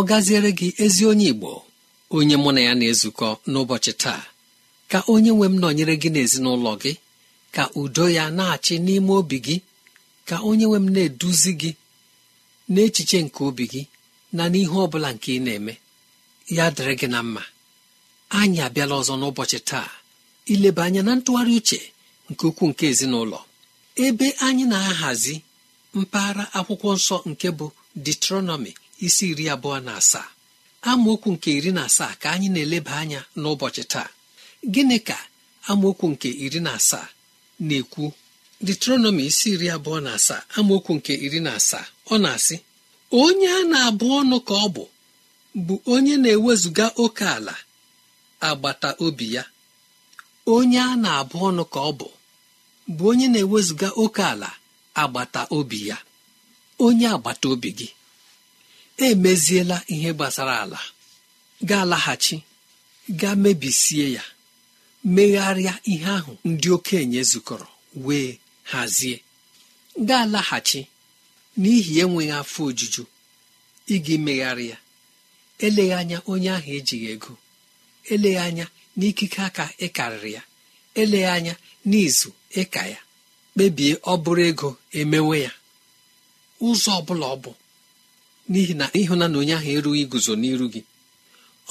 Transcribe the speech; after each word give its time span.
Ọ 0.00 0.02
gaziere 0.08 0.50
gị 0.58 0.68
ezi 0.84 1.02
onye 1.10 1.26
igbo 1.32 1.50
onye 2.16 2.36
mụ 2.42 2.50
na 2.54 2.60
ya 2.68 2.72
na-ezukọ 2.78 3.28
n'ụbọchị 3.50 3.92
taa. 4.02 4.22
Ka 4.90 4.98
onye 5.12 5.30
nwe 5.36 5.46
m 5.52 5.56
nọnyere 5.62 5.94
gị 6.02 6.08
n'ezinụlọ 6.12 6.72
gị 6.82 6.92
ka 7.54 7.62
udo 7.82 8.04
ya 8.16 8.24
na-achị 8.38 8.74
n'ime 8.84 9.12
obi 9.20 9.36
gị 9.46 9.56
ka 10.28 10.36
onye 10.48 10.66
nwe 10.68 10.78
m 10.84 10.86
na-eduzi 10.94 11.52
gị 11.60 11.70
n'echiche 12.72 13.18
nke 13.26 13.40
obi 13.48 13.64
gị 13.72 13.82
na 14.36 14.44
n'ihe 14.52 14.76
ọ 14.84 14.86
bụla 14.92 15.08
nke 15.14 15.28
ị 15.38 15.40
na-eme. 15.46 15.74
Ya 16.56 16.64
dịrị 16.74 16.94
gị 17.00 17.08
na 17.14 17.20
mma. 17.26 17.42
Anyị 18.38 18.58
abịala 18.66 18.94
ọzọ 19.00 19.14
n'ụbọchị 19.20 19.58
taa 19.70 19.90
ileba 20.52 20.82
anya 20.86 21.02
na 21.06 21.12
ntụgharị 21.18 21.52
uche 21.60 21.80
nke 22.30 22.42
ukwuu 22.50 22.68
nke 22.70 22.84
ezinụlọ. 22.92 23.38
Ebe 24.04 24.26
anyị 24.46 24.64
na-ahazi 24.72 25.34
mpaghara 25.98 26.44
akwụkwọ 26.58 26.88
nsọ 26.98 27.16
nke 27.30 27.48
bụ 27.58 27.66
detronọmi 28.04 28.72
isi 29.06 29.24
iri 29.32 29.44
abụọ 29.54 29.78
na 29.86 29.92
asaa. 30.00 30.28
Amaokwu 30.90 31.28
nke 31.34 31.50
iri 31.58 31.70
na 31.76 31.82
asaa 31.88 32.12
ka 32.20 32.26
anyị 32.34 32.48
na-eleba 32.54 32.92
anya 33.02 33.20
n'ụbọchị 33.40 33.82
taa. 33.92 34.08
Gịnị 34.72 34.98
ka 35.08 35.18
amaokwu 35.70 36.06
nke 36.12 36.28
iri 36.44 36.60
na 36.66 36.70
asaa 36.78 37.08
na-ekwu? 37.66 38.04
Detronomi 38.66 39.22
isi 39.30 39.48
iri 39.54 39.66
abụọ 39.76 39.98
na 40.04 40.10
asaa 40.18 40.42
amaokwu 40.58 40.92
nke 40.98 41.12
iri 41.26 41.40
na 41.46 41.50
asaa 41.58 41.84
ọ 42.12 42.14
na-asị 42.22 42.56
onye 43.22 43.48
a 43.48 43.60
na-abụ 43.72 44.06
ọnụ 44.20 44.36
ka 44.48 44.54
ọ 44.66 44.68
bụ 44.74 44.84
bụ 45.66 45.74
onye 45.92 46.14
na-ewezụga 46.22 46.86
oke 47.04 47.24
ala 47.36 47.54
agbata 48.48 48.88
obi 49.06 49.26
ya. 49.34 49.42
Onye 50.54 50.78
a 50.80 50.96
na-abụ 51.02 51.36
ọnụ 51.48 51.64
ka 51.74 51.80
ọ 51.90 51.92
bụ 51.98 52.08
bụ 52.96 53.02
onye 53.10 53.26
na-ewezụga 53.34 53.88
oke 54.02 54.22
ala 54.32 54.50
agbata 55.02 55.40
obi 55.56 55.78
ya. 55.88 55.96
Onye 56.84 57.06
agbata 57.14 57.46
obi 57.52 57.70
gị. 57.78 57.88
Emeziela 59.08 59.76
ihe 59.94 60.10
gbasara 60.16 60.54
ala. 60.62 60.80
Ga-alaghachi 61.68 62.36
gaa 63.08 63.34
mebisie 63.34 64.06
ya. 64.16 64.24
Megharịa 65.04 65.74
ihe 65.92 66.06
ahụ 66.18 66.32
ndị 66.44 66.68
okenye 66.76 67.22
zukọrọ 67.30 67.68
wee 68.06 68.38
hazie. 68.70 69.16
Ga-alaghachi 70.08 70.80
n'ihi 71.60 71.92
enweghị 72.02 72.32
afọ 72.40 72.60
ojuju 72.68 73.04
ịga 73.94 74.14
megharị 74.26 74.66
ya. 74.72 74.78
Eleghị 75.66 75.92
anya 76.00 76.18
onye 76.30 76.50
ahụ 76.56 76.70
ejighị 76.78 77.06
ego 77.14 77.32
eleghị 78.12 78.38
anya 78.46 78.66
n'ikike 78.98 79.40
aka 79.48 79.64
ịkarịrị 79.86 80.30
ya 80.36 80.42
eleghị 81.00 81.26
anya 81.36 81.54
n'izu 81.88 82.30
ịka 82.60 82.82
ya. 82.92 83.00
Kpebie 83.54 83.92
ọ 83.94 84.12
bụrụ 84.24 84.42
ego 84.50 84.68
emewe 85.00 85.36
ya. 85.46 85.52
Ụzọ 86.66 86.90
ọ 86.98 87.02
bụla 87.06 87.26
ọ 87.34 87.36
bụ 87.42 87.50
n'ihi 88.50 88.74
na 88.80 88.86
ịhụna 89.00 89.26
na 89.32 89.36
onye 89.40 89.54
ahụ 89.58 89.70
erughị 89.76 90.00
iguzo 90.04 90.32
n'iru 90.40 90.66
gị. 90.74 90.80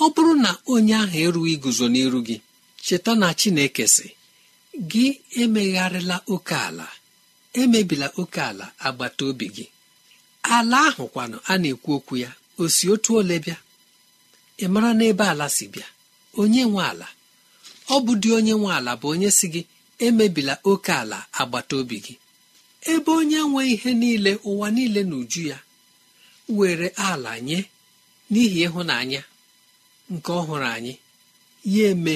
Ọ 0.03 0.05
bụrụ 0.13 0.33
na 0.43 0.51
onye 0.73 0.93
ahụ 1.03 1.17
erughị 1.25 1.51
iguzo 1.55 1.85
n'iru 1.93 2.19
gị 2.27 2.35
cheta 2.85 3.11
na 3.21 3.27
chineke 3.39 3.85
sị 3.95 4.07
gị 4.91 5.05
emegharịla 5.41 6.17
oke 6.33 6.55
ala 6.67 6.87
emebila 7.61 8.07
oke 8.21 8.41
ala 8.49 8.65
agbata 8.87 9.23
obi 9.29 9.47
gị. 9.55 9.65
Ala 10.55 10.77
ahụ 10.89 11.03
kwanụ 11.13 11.37
a 11.51 11.53
na-ekwu 11.61 11.91
okwu 11.97 12.13
ya 12.23 12.31
o 12.61 12.69
si 12.75 12.85
otu 12.93 13.09
ole 13.19 13.35
bịa? 13.45 13.57
Ị 14.63 14.65
mara 14.73 14.91
n'ebe 14.99 15.23
ala 15.31 15.45
si 15.55 15.65
bịa? 15.73 15.87
Onye 16.41 16.63
nwe 16.71 16.83
ala? 16.91 17.07
Ọ 17.93 17.95
bụ 18.05 18.11
dị 18.21 18.29
onye 18.37 18.53
nwe 18.59 18.69
ala 18.77 18.91
bụ 19.01 19.07
onye 19.13 19.29
si 19.37 19.45
gị 19.53 19.61
emebila 20.05 20.53
oke 20.71 20.91
ala 21.01 21.17
agbata 21.39 21.73
obi 21.81 21.97
gị. 22.05 22.13
Ebe 22.91 23.11
onye 23.19 23.39
nwe 23.49 23.61
ihe 23.73 23.91
niile 24.01 24.31
ụwa 24.49 24.67
niile 24.75 25.01
na 25.09 25.15
uju 25.21 25.41
ya 25.51 25.57
were 26.57 26.87
ala 27.09 27.33
nye 27.47 27.59
n'ihi 28.31 28.59
ịhụnanya 28.67 29.21
nke 30.13 30.31
ọhụrụ 30.39 30.67
anyị 30.75 30.93
ya 31.73 31.83
eme 31.91 32.15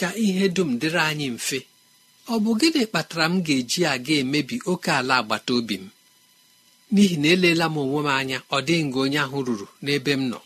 ka 0.00 0.08
ihe 0.24 0.44
dum 0.56 0.70
dịrị 0.80 1.00
anyị 1.10 1.26
mfe. 1.36 1.58
Ọ 2.32 2.34
bụ 2.42 2.50
gịnị 2.60 2.82
kpatara 2.90 3.24
m 3.32 3.34
ga-eji 3.46 3.80
aga 3.92 4.14
emebi 4.22 4.56
oke 4.70 4.90
ala 4.98 5.14
agbata 5.20 5.52
obi 5.58 5.76
m? 5.82 5.86
N'ihi 6.92 7.16
na 7.22 7.28
eleela 7.34 7.66
m 7.68 7.76
onwe 7.82 8.00
m 8.06 8.10
anya 8.18 8.38
ọ 8.56 8.58
dịghị 8.66 8.82
nga 8.88 8.98
onye 9.04 9.18
ahụ 9.24 9.38
ruru 9.46 9.66
n'ebe 9.84 10.12
m 10.20 10.22
nọ. 10.32 10.38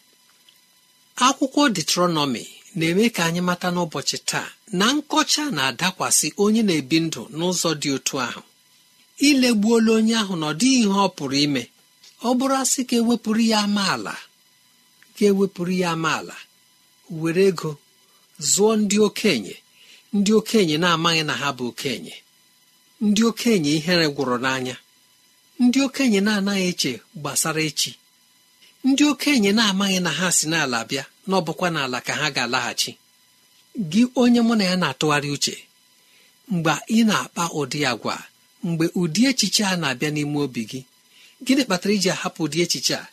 Akwụkwọ 1.26 1.62
detronọmi 1.76 2.42
na-eme 2.78 3.04
ka 3.16 3.22
anyị 3.28 3.40
mata 3.48 3.68
n'ụbọchị 3.74 4.18
taa 4.30 4.48
na 4.78 4.86
nkọcha 4.96 5.44
na-adakwasị 5.56 6.28
onye 6.42 6.62
na-ebi 6.68 6.98
ndụ 7.06 7.22
n'ụzọ 7.36 7.70
dị 7.82 7.88
otu 7.96 8.14
ahụ. 8.26 8.42
Ilegbuola 9.28 9.90
onye 9.98 10.14
ahụ 10.22 10.34
na 10.40 10.46
ọ 10.52 10.54
dịghị 10.60 10.78
ihe 10.84 10.98
ọ 11.06 11.08
pụrụ 11.16 11.36
ime. 11.46 11.62
Ọ 12.28 12.30
bụrụ 12.38 12.54
asị 12.62 12.80
ka 12.88 12.94
ewepụrụ 13.00 13.42
ya 13.52 13.58
amaala 13.66 14.14
ka 15.16 15.22
ewepụrụ 15.30 15.72
ya 15.82 15.88
amaala 15.96 16.36
were 17.20 17.42
ego 17.50 17.70
zụọ 18.52 18.70
ndị 18.80 18.96
okenye 19.06 19.54
ndị 20.16 20.30
okenye 20.38 20.76
na-amaghị 20.82 21.22
na 21.28 21.34
ha 21.40 21.48
bụ 21.56 21.64
okenye 21.70 22.14
ndị 23.06 23.20
okenye 23.30 23.70
ihere 23.78 24.06
gwụrụ 24.14 24.36
n'anya 24.44 24.76
ndị 25.62 25.78
okenye 25.86 26.20
na-anaghị 26.26 26.64
eche 26.70 26.92
gbasara 27.20 27.62
echi 27.68 27.90
ndị 28.88 29.02
okenye 29.12 29.50
na-amaghị 29.58 29.98
na 30.06 30.10
ha 30.18 30.26
si 30.36 30.44
n'ala 30.50 30.78
bịa 30.88 31.04
na 31.28 31.32
ọ 31.38 31.40
bụkwa 31.46 31.68
n'ala 31.74 31.98
ka 32.06 32.12
ha 32.20 32.26
ga-alaghachi. 32.34 32.92
Gị 33.90 34.02
onye 34.22 34.40
mụ 34.46 34.54
na 34.58 34.64
ya 34.70 34.76
na-atụgharị 34.82 35.28
uche 35.36 35.54
mgbe 36.52 36.72
ị 36.96 36.98
na-akpa 37.08 37.44
ụdị 37.60 37.80
agwa 37.90 38.14
mgbe 38.66 38.84
ụdị 39.00 39.20
echiche 39.30 39.62
a 39.64 39.74
na-abịa 39.80 40.10
n'ime 40.14 40.38
obi 40.44 40.62
gị 40.70 40.80
gịnị 41.44 41.62
kpatara 41.66 41.92
iji 41.96 42.10
ahapụ 42.14 42.40
ụdị 42.46 42.58
echiche 42.64 42.94
a? 42.94 43.06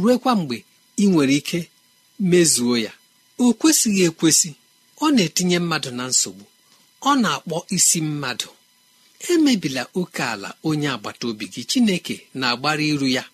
Ruekwa 0.00 0.32
mgbe 0.38 0.56
ị 1.02 1.04
nwere 1.10 1.34
ike 1.40 1.60
mezuo 2.30 2.74
ya. 2.84 2.92
O 3.42 3.52
kwesịghị 3.58 4.02
ekwesị. 4.10 4.50
Ọ 5.04 5.06
na-etinye 5.14 5.58
mmadụ 5.62 5.90
na 5.98 6.04
nsogbu. 6.10 6.44
Ọ 7.08 7.10
na-akpọ 7.22 7.56
isi 7.76 7.98
mmadụ. 8.08 8.48
Emebila 9.32 9.82
oke 10.00 10.22
ala 10.32 10.48
onye 10.68 10.88
agbata 10.94 11.24
obi 11.30 11.46
gị 11.52 11.62
chineke 11.70 12.14
na-agbara 12.38 12.82
iru 12.92 13.08
ya. 13.16 13.24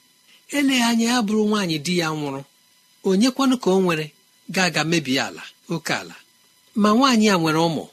Eleghị 0.57 0.83
anya 0.91 1.07
ya 1.13 1.19
bụrụ 1.27 1.43
nwaanyị 1.51 1.77
di 1.87 1.95
ya 2.01 2.09
nwụrụ. 2.17 2.43
Onye 3.09 3.29
kwanụ 3.37 3.57
ka 3.63 3.69
o 3.71 3.79
nwere 3.85 4.07
ga-aga 4.55 4.83
mebie 4.91 5.21
ala 5.29 5.43
oke 5.75 5.93
ala. 6.01 6.17
Ma 6.81 6.89
nwaanyị 6.97 7.27
a 7.31 7.37
nwere 7.41 7.59
ụmụ 7.69 7.85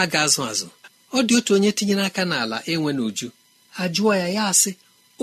a 0.00 0.02
ga-azụ 0.12 0.40
azụ. 0.50 0.68
Ọ 1.16 1.22
dị 1.26 1.32
otu 1.38 1.50
onye 1.56 1.70
tinyere 1.76 2.02
aka 2.08 2.22
n'ala 2.30 2.56
enwe 2.72 2.90
n'uju. 2.96 3.28
Ajụọ 3.82 4.10
ya 4.22 4.28
ya 4.36 4.42
asị 4.52 4.70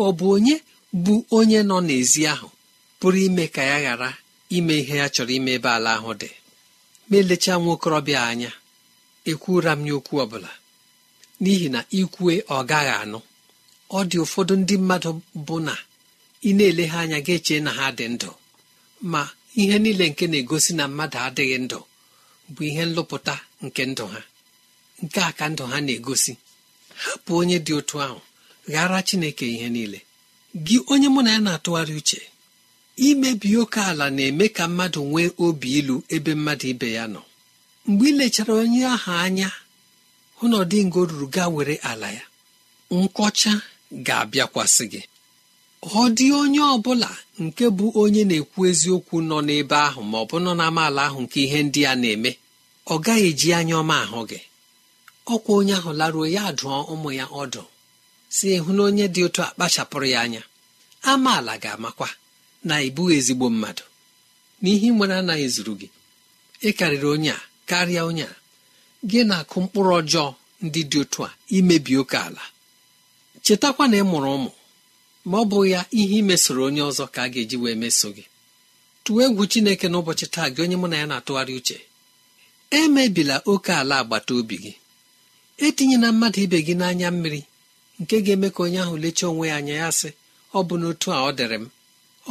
ọ 0.03 0.05
bụ 0.17 0.25
onye 0.35 0.55
bụ 1.03 1.13
onye 1.37 1.59
nọ 1.69 1.77
n'ezi 1.87 2.21
ahụ 2.33 2.47
pụrụ 2.99 3.17
ime 3.27 3.45
ka 3.55 3.61
ya 3.71 3.77
ghara 3.85 4.09
ime 4.57 4.73
ihe 4.81 4.95
ya 5.01 5.07
chọrọ 5.13 5.31
ime 5.37 5.51
ebe 5.57 5.69
ala 5.77 5.89
ahụ 5.97 6.11
dị? 6.21 6.29
Ma 7.09 7.15
elechaa 7.21 7.57
nwa 7.61 7.71
okorobịa 7.75 8.21
anya 8.31 8.51
ekwura 9.31 9.71
m 9.79 9.81
ya 9.87 9.93
okwu 9.99 10.15
ọbụla 10.23 10.51
n'ihi 11.41 11.67
na 11.73 11.79
ikwue 11.99 12.33
ọ 12.55 12.57
gaghị 12.69 12.93
anụ. 13.03 13.19
Ọ 13.97 13.99
dị 14.09 14.17
ụfọdụ 14.23 14.53
ndị 14.61 14.75
mmadụ 14.81 15.09
bụ 15.47 15.55
na 15.67 15.73
ị 16.47 16.51
na-ele 16.57 16.83
ha 16.91 16.97
anya 17.03 17.19
ga-eche 17.25 17.55
na 17.65 17.71
ha 17.77 17.85
dị 17.97 18.05
ndụ 18.13 18.29
ma 19.11 19.21
ihe 19.61 19.75
niile 19.83 20.05
nke 20.11 20.25
na-egosi 20.31 20.71
na 20.79 20.83
mmadụ 20.89 21.17
adịghị 21.27 21.57
ndụ 21.65 21.79
bụ 22.53 22.61
ihe 22.69 22.83
nlụpụta 22.87 23.35
nke 23.65 23.81
ndụ 23.91 24.05
ha. 24.13 24.21
Nke 25.03 25.19
a 25.27 25.31
ka 25.37 25.45
ndụ 25.51 25.63
ha 25.71 25.77
na-egosi. 25.85 26.33
Hapụ 27.03 27.31
onye 27.39 27.57
dị 27.65 27.73
otu 27.79 27.95
ahụ. 28.05 28.19
Ghara 28.71 28.99
chineke 29.07 29.45
ihe 29.55 29.69
niile. 29.75 29.99
Gị 30.65 30.77
onye 30.91 31.07
mụ 31.13 31.21
na 31.23 31.31
ya 31.35 31.39
na-atụgharị 31.45 31.93
uche 32.01 32.21
imebi 33.07 33.49
oke 33.61 33.79
ala 33.89 34.05
na-eme 34.15 34.45
ka 34.55 34.63
mmadụ 34.67 35.01
nwee 35.09 35.29
obi 35.45 35.67
ilu 35.79 35.95
ebe 36.15 36.31
mmadụ 36.35 36.65
ibe 36.73 36.87
ya 36.97 37.05
nọ. 37.13 37.21
Mgbe 37.87 38.05
ị 38.09 38.15
lechara 38.19 38.53
onye 38.61 38.81
ahụ 38.95 39.11
anya 39.25 39.49
hụ 40.37 40.43
na 40.49 40.55
ọdịngo 40.63 40.99
ruru 41.09 41.27
gaa 41.33 41.47
were 41.55 41.75
ala 41.91 42.09
ya. 42.17 42.23
Nkọcha 42.91 43.53
ga-abịakwasị 44.05 44.85
gị. 44.91 45.01
Ọ 45.81 46.01
dị 46.17 46.25
onye 46.41 46.59
ọ 46.59 46.75
bụla 46.83 47.09
nke 47.43 47.65
bụ 47.77 47.85
onye 48.01 48.21
na-ekwu 48.29 48.59
eziokwu 48.69 49.15
nọ 49.29 49.37
n'ebe 49.47 49.75
ahụ 49.87 50.01
ma 50.09 50.17
ọ 50.23 50.25
bụ 50.29 50.37
nọ 50.45 50.51
n'amaala 50.59 51.01
ahụ 51.07 51.19
nke 51.25 51.37
ihe 51.45 51.59
ndị 51.67 51.81
a 51.91 51.93
na-eme 52.01 52.31
ọ 52.93 52.95
gaghị 53.05 53.27
eji 53.31 53.49
anya 53.57 53.75
ọma 53.81 53.95
ahụ 54.05 54.19
gị. 54.29 54.39
Ọkwa 55.33 55.51
onye 55.59 55.73
ahụ 55.79 55.91
laruo 55.99 56.25
ya 56.35 56.43
dụọ 56.57 56.77
ụmụ 56.93 57.09
ya 57.19 57.25
ọdụ. 57.41 57.61
Si 58.35 58.47
hụ 58.63 58.71
na 58.77 58.81
onye 58.87 59.05
dị 59.13 59.21
otu 59.27 59.41
a 59.45 59.49
kpachapụrụ 59.55 60.07
ya 60.13 60.19
anya 60.25 60.41
amaala 61.11 61.53
ga-amakwa 61.63 62.07
na 62.67 62.75
ịbụghị 62.87 63.13
ezigbo 63.19 63.47
mmadụ. 63.53 63.83
N'ihe 64.61 64.87
nwere 64.95 65.15
anaghị 65.21 65.47
zuru 65.55 65.73
gị. 65.79 65.87
Ịkarịrị 66.69 67.07
onye 67.15 67.31
a 67.31 67.39
karịa 67.69 68.01
onye 68.09 68.23
a. 68.23 68.35
Gị 69.09 69.19
na-akụ 69.29 69.57
mkpụrụ 69.63 69.91
ọjọọ 69.99 70.27
ndị 70.65 70.81
dị 70.91 70.97
otu 71.03 71.19
a 71.27 71.29
imebi 71.57 71.93
oke 72.01 72.17
ala. 72.27 72.43
Chetakwa 73.45 73.85
na 73.89 73.95
ị 74.01 74.03
mụrụ 74.11 74.29
ụmụ 74.37 74.51
ma 75.29 75.35
ọ 75.41 75.43
bụ 75.49 75.57
ya 75.73 75.81
ihe 75.99 76.15
imesoro 76.21 76.61
onye 76.69 76.81
ọzọ 76.89 77.05
ka 77.13 77.19
a 77.25 77.29
ga-eji 77.33 77.57
wee 77.63 77.75
meso 77.81 78.07
gị. 78.15 78.23
Tụọ 79.03 79.19
egwu 79.25 79.43
chineke 79.51 79.87
n'ụbọchị 79.89 80.25
taa 80.33 80.49
gị 80.53 80.59
onye 80.63 80.75
mụ 80.81 80.87
na 80.91 80.97
ya 81.01 81.05
na-atụgharị 81.09 81.53
uche. 81.59 81.77
Emebila 82.79 83.35
oke 83.51 83.71
ala 83.81 83.95
agbata 84.01 84.31
obi 84.39 84.55
gị. 84.63 84.73
Etinyela 85.65 86.07
mmadụ 86.11 86.39
ibe 86.45 86.57
gị 86.67 86.73
n'anya 86.79 87.09
mmiri 87.13 87.41
nke 88.01 88.15
ga-eme 88.25 88.49
ka 88.55 88.59
onye 88.65 88.79
ahụ 88.85 88.95
lechaa 89.03 89.27
onwe 89.31 89.45
ya 89.51 89.55
anya 89.59 89.73
ya 89.81 89.89
sị 89.99 90.09
ọ 90.57 90.59
bụ 90.67 90.75
n'otu 90.81 91.07
a 91.15 91.19
ọ 91.27 91.31
dịrị 91.37 91.57
m. 91.63 91.65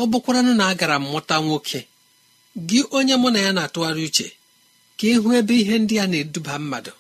Ọ 0.01 0.03
bụkwaranụ 0.11 0.53
na 0.59 0.65
agara 0.73 0.97
m 0.99 1.05
mụta 1.13 1.37
nwoke. 1.45 1.81
Gị 2.69 2.79
onye 2.97 3.15
mụ 3.23 3.29
na 3.35 3.41
ya 3.47 3.51
na-atụgharị 3.57 4.03
uche 4.09 4.27
ka 4.99 5.05
ịhụ 5.15 5.29
ebe 5.39 5.55
ihe 5.63 5.75
ndị 5.83 5.95
a 6.03 6.07
na-eduba 6.11 6.55
mmadụ. 6.63 6.93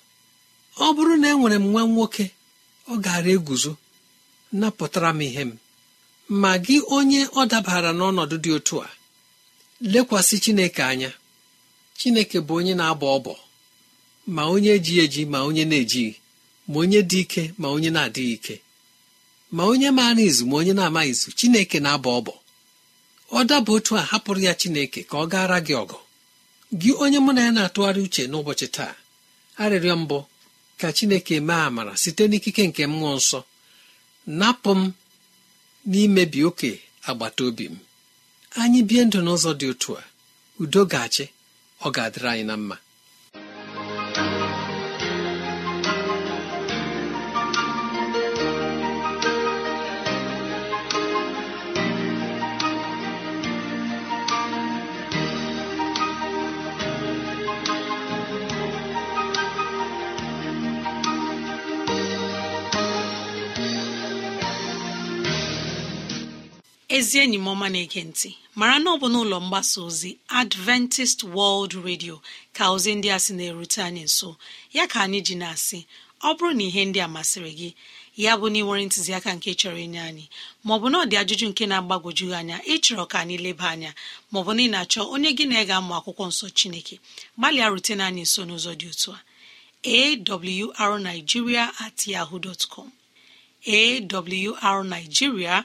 Ọ 0.85 0.87
bụrụ 0.95 1.15
na 1.21 1.27
enwere 1.33 1.57
m 1.63 1.67
nwa 1.73 1.83
nwoke 1.93 2.25
ọ 2.93 2.95
gara 3.05 3.31
eguzo. 3.37 3.73
Napụtara 4.59 5.11
m 5.13 5.21
ihe 5.29 5.43
m. 5.49 5.53
Ma 6.41 6.53
gị 6.65 6.77
onye 6.97 7.21
ọ 7.27 7.43
dabara 7.51 7.91
n'ọnọdụ 7.99 8.37
dị 8.45 8.51
otu 8.57 8.75
a 8.83 8.89
lekwasị 9.93 10.37
chineke 10.45 10.83
anya. 10.93 11.11
Chineke 11.99 12.39
bụ 12.47 12.53
onye 12.59 12.75
na-abọ 12.79 13.07
ọbọ 13.19 13.33
ma 14.35 14.43
onye 14.55 14.71
eji 14.77 14.93
eji 15.05 15.23
ma 15.33 15.39
onye 15.49 15.65
na-ejighị. 15.71 16.13
Ma 16.71 16.77
onye 16.83 17.01
dị 17.11 17.19
ike 17.25 17.43
ma 17.61 17.67
onye 17.75 17.91
na-adịghị 17.95 18.33
ike. 18.39 18.57
Ma 19.57 19.63
onye 19.73 19.89
maara 19.99 20.21
izu 20.29 20.43
ma 20.51 20.55
onye 20.61 20.73
na-amaghị 20.79 21.11
izu 21.15 21.29
chineke 21.39 21.79
na-abọ 21.85 22.09
ọbọ. 22.19 22.33
Ọ 23.37 23.45
daba 23.49 23.71
otu 23.77 23.93
a 23.97 24.03
hapụrụ 24.11 24.41
ya 24.49 24.53
chineke 24.61 25.01
ka 25.09 25.15
ọ 25.23 25.27
gaara 25.33 25.59
gị 25.67 25.75
ọgụ 25.83 25.99
gị 26.81 26.91
onye 27.03 27.19
mụ 27.25 27.31
na 27.37 27.41
ya 27.47 27.51
na-atụgharị 27.57 28.01
uche 28.07 28.23
n'ụbọchị 28.31 28.67
taa 28.77 28.95
arịrịọ 29.63 29.97
mbụ 30.03 30.19
ka 30.81 30.89
chineke 30.97 31.35
mee 31.49 31.63
amara 31.69 31.93
site 32.03 32.25
n'ikike 32.31 32.63
nke 32.69 32.83
mmụọ 32.91 33.13
nsọ. 33.19 33.39
Napụ 34.39 34.71
m 34.79 34.93
n'imebi 35.91 36.41
oke 36.49 36.71
agbata 37.09 37.43
obi 37.49 37.65
m. 37.73 37.77
Anyị 38.61 38.81
bie 38.89 39.03
ndụ 39.07 39.19
n'ụzọ 39.25 39.51
dị 39.61 39.67
otu 39.73 39.91
a. 40.01 40.03
Udo 40.63 40.81
ga-achị 40.91 41.25
ọ 41.85 41.89
ga-adịrị 41.95 42.29
anyị 42.33 42.45
na 42.51 42.55
mma. 42.61 42.77
Ezi 66.97 67.17
enyi 67.23 67.39
m 67.43 67.47
ọma 67.53 67.67
na-ege 67.75 68.03
ntị 68.11 68.31
mara 68.59 68.77
na 68.83 68.89
ọ 68.95 68.97
bụ 69.01 69.07
n'ụlọ 69.13 69.37
mgbasa 69.45 69.79
ozi 69.89 70.11
adventist 70.41 71.19
world 71.35 71.73
radio 71.87 72.17
ka 72.57 72.65
ozi 72.75 72.91
ndị 72.97 73.09
a 73.11 73.19
sị 73.25 73.33
na-erute 73.39 73.81
anyị 73.89 74.03
nso. 74.09 74.31
Ya 74.77 74.85
ka 74.93 74.99
anyị 75.05 75.21
ji 75.27 75.35
na-asị 75.43 75.79
ọ 76.23 76.31
bụrụ 76.37 76.53
na 76.59 76.63
ihe 76.69 76.83
ndị 76.89 76.99
a 77.03 77.09
masịrị 77.15 77.53
gị 77.61 77.71
ya 78.25 78.33
bụ 78.41 78.47
na 78.53 78.59
ị 78.59 78.65
nwere 78.67 78.83
ntụziaka 78.87 79.31
nke 79.37 79.51
chọrọ 79.61 79.79
inye 79.87 80.01
anyị 80.09 80.25
maọbụ 80.67 80.87
na 80.93 80.97
ọ 81.03 81.05
dị 81.11 81.17
ajụjụ 81.23 81.47
nke 81.51 81.65
na-agbagwoju 81.71 82.27
anya 82.39 82.57
ịchọrọ 82.75 83.05
ka 83.11 83.17
anyị 83.23 83.37
leba 83.45 83.67
anya 83.75 83.91
maọbụ 84.33 84.51
na 84.57 84.63
ị 84.63 84.69
na-achọ 84.73 85.01
onye 85.15 85.31
gị 85.39 85.45
na 85.51 85.57
ega 85.63 85.75
amụ 85.81 85.93
akwụkwọ 85.99 86.25
nsọ 86.31 86.47
chineke 86.59 86.97
gbalịa 87.39 87.67
rutene 87.73 88.03
anyị 88.09 88.23
nso 88.27 88.41
n'ụzọ 88.49 88.73
dị 88.81 88.87
otu 88.93 89.11
a. 89.19 89.21
Awrnigeria 90.83 91.65
at 91.85 91.99
yahoo 92.13 92.39
dot 92.45 92.63
com. 92.73 92.89
Awrnigeria 93.67 95.57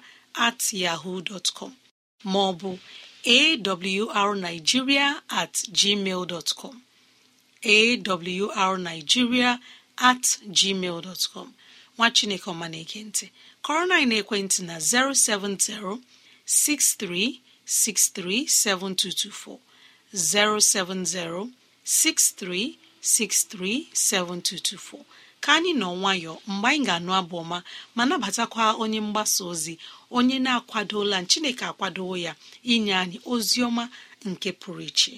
at 0.47 0.61
yahoo 0.83 1.17
dọtcọm 1.27 1.71
maọbụ 2.33 2.69
awrnigeria 4.19 5.07
at 5.41 5.53
gmail 5.79 6.21
dọtcọm 6.31 6.75
awrnigeria 8.63 9.51
at 10.09 10.25
gmail 10.59 10.97
dọtcọm 11.07 11.47
nwa 11.97 12.07
chineke 12.15 12.47
ọma 12.53 12.67
na-eke 12.71 12.99
ntị. 13.07 13.25
Kọrọ 13.65 13.81
na 13.89 13.95
ekwentị 14.21 14.59
na 14.69 14.75
070 14.79 15.99
6363 16.45 18.47
7224 18.47 19.59
070 20.13 21.49
6363 21.85 22.77
7224 23.93 25.03
ka 25.43 25.49
anyị 25.57 25.71
nọ 25.81 25.87
nwayọọ 26.01 26.35
mgbe 26.53 26.67
anyị 26.71 26.83
ga-anụ 26.87 27.11
abụ 27.19 27.35
ọma 27.43 27.57
ma 27.95 28.03
nabatakwa 28.09 28.63
onye 28.83 28.99
mgbasa 29.07 29.41
ozi 29.51 29.73
onye 30.11 30.39
na-akwadola 30.39 31.17
chineke 31.25 31.65
akwadowo 31.65 32.15
ya 32.25 32.33
inye 32.63 32.93
anyị 33.01 33.17
ozi 33.25 33.59
ọma 33.67 33.83
nke 34.29 34.49
pụrụ 34.61 34.81
iche. 34.89 35.13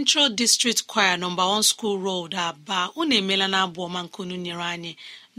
Central 0.00 0.30
District 0.30 0.86
Choir 0.86 1.18
nọmba 1.18 1.44
1 1.44 1.62
School 1.62 1.98
Road 2.02 2.34
Aba 2.34 2.90
unu 2.96 3.14
emeela 3.20 3.48
na 3.48 3.58
abụ 3.66 3.80
ọma 3.86 4.00
nkunu 4.06 4.34
nyere 4.44 4.64
anyị. 4.74 4.92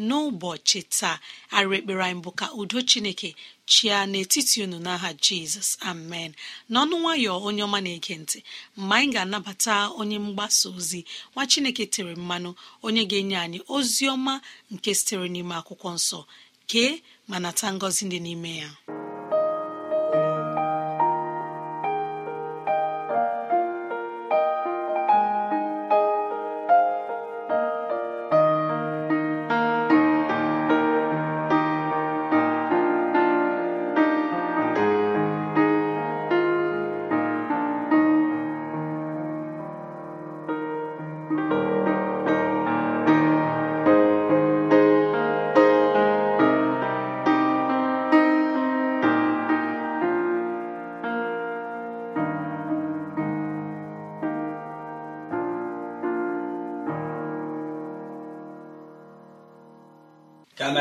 N'ụbọchị 0.07 0.79
taa 0.97 1.15
arị 1.57 1.75
ekpere 1.79 2.03
anyị 2.05 2.21
bụ 2.23 2.31
ka 2.39 2.45
udo 2.59 2.79
Chineke 2.89 3.29
chia 3.71 3.97
n'etiti 4.11 4.57
unu 4.65 4.77
n'aha 4.85 5.09
Jizọs. 5.23 5.69
Amen. 5.91 6.31
N'ọnụ 6.71 6.95
nwayọ 7.03 7.33
onye 7.47 7.61
ọma 7.67 7.79
na-ege 7.85 8.15
ntị 8.21 8.39
mgbe 8.77 8.95
anyị 8.97 9.09
ga-anabata 9.13 9.73
onye 9.99 10.17
mgbasa 10.25 10.65
ozi 10.77 11.01
nwa 11.33 11.43
Chineke 11.51 11.83
tere 11.93 12.13
mmanụ 12.21 12.49
onye 12.85 13.01
ga-enye 13.09 13.37
anyị 13.45 13.59
ozi 13.75 14.03
ọma 14.15 14.33
nke 14.73 14.89
sitere 14.97 15.25
n'ime 15.33 15.55
akwụkwọ 15.59 15.89
nsọ. 15.97 16.19
Kee 16.69 16.91
ma 17.29 17.37
nata 17.43 17.67
ngọzi 17.75 18.03
dị 18.11 18.19
n'ime 18.25 18.51
ya. 18.61 18.69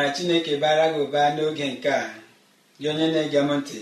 Mara 0.00 0.12
chineke 0.16 0.56
bara 0.62 0.84
gị 0.92 0.98
ụba 1.04 1.22
n'oge 1.36 1.66
nke 1.74 1.88
a 1.90 2.02
gị 2.80 2.86
onye 2.90 3.06
na-ege 3.14 3.38
m 3.38 3.50
ntị. 3.60 3.80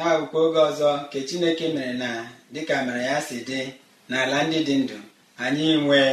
Ha 0.00 0.08
bụkwa 0.18 0.40
oge 0.46 0.60
ọzọ 0.70 0.90
nke 1.04 1.18
chineke 1.28 1.66
mere 1.74 1.92
na 2.02 2.08
dịka 2.52 2.74
amara 2.80 3.02
ya 3.10 3.16
si 3.26 3.36
dị 3.48 3.60
n'ala 4.10 4.38
ndị 4.46 4.58
dị 4.68 4.74
ndụ 4.82 4.96
anyị 5.44 5.66
nwee 5.84 6.12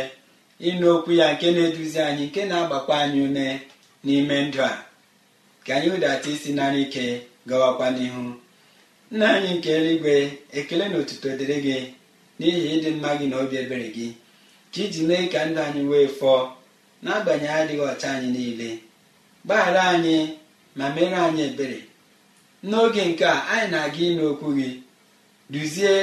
ịnụ 0.68 0.86
okwu 0.96 1.12
ya 1.20 1.28
nke 1.34 1.48
na-eduzi 1.56 2.00
anyị 2.10 2.26
nke 2.30 2.42
na-agbakwa 2.50 2.96
anyị 3.04 3.20
ume 3.28 3.46
n'ime 4.06 4.36
ndụ 4.48 4.60
a. 4.72 4.74
Ka 5.66 5.72
anyị 5.76 5.88
hụdata 5.92 6.28
isi 6.34 6.50
nara 6.58 6.78
ike 6.86 7.06
gawakwa 7.50 7.88
n'ihu. 7.96 8.24
Nna 9.14 9.26
anyị 9.36 9.52
nke 9.58 9.70
eluigwe 9.78 10.14
ekele 10.60 10.86
na 10.92 10.98
otuto 11.02 11.30
dịrị 11.40 11.58
gị 11.66 11.78
n'ihi 12.40 12.62
ịdị 12.76 12.90
mma 12.96 13.10
gị 13.20 13.26
na 13.32 13.36
obi 13.44 13.56
ebere 13.64 13.88
gị 13.96 14.08
ka 14.74 14.80
iji 14.86 15.02
mee 15.10 15.26
ka 15.34 15.40
ndụ 15.48 15.60
anyị 15.68 15.82
wee 15.92 16.08
fọọ 16.20 16.40
n'agbanyeghị 17.04 17.56
adịghị 17.62 17.84
ọcha 17.92 18.08
anyị 18.16 18.30
niile. 18.38 18.70
Gbaghara 19.46 19.84
anyị 19.94 20.18
ma 20.78 20.86
mere 20.96 21.16
anyị 21.28 21.44
ebere. 21.50 21.80
N'oge 22.70 23.02
nke 23.10 23.26
a 23.26 23.38
anyị 23.54 23.68
na-aga 23.72 24.00
ịnụ 24.08 24.24
okwu 24.32 24.48
gị 24.58 24.70
duzie 25.52 25.94